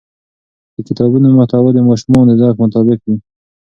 [0.75, 3.17] د کتابونو محتوا د ماشومانو د ذوق مطابق وي.